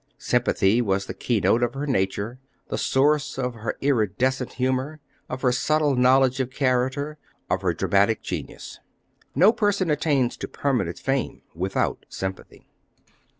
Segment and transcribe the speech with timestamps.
[0.17, 5.51] Sympathy was the keynote of her nature, the source of her iridescent humor, of her
[5.51, 7.19] subtle knowledge of character,
[7.51, 8.79] of her dramatic genius."
[9.35, 12.65] No person attains to permanent fame without sympathy.